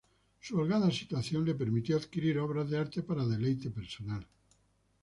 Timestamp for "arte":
2.79-3.03